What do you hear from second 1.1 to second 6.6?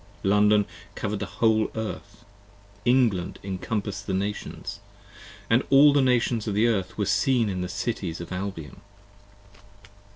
the whole Earth, England encompass'd the Nations, And all the Nations of